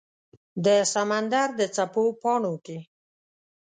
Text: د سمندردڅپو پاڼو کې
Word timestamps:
د 0.63 0.67
سمندردڅپو 0.93 2.03
پاڼو 2.21 2.53
کې 2.65 2.77